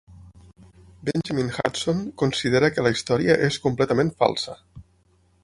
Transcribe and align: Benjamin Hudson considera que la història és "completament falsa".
Benjamin 1.09 1.51
Hudson 1.57 1.99
considera 2.23 2.73
que 2.77 2.87
la 2.87 2.93
història 2.97 3.37
és 3.51 3.61
"completament 3.67 4.13
falsa". 4.25 4.59